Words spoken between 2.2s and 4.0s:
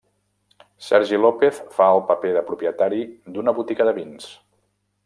del propietari d'una botiga de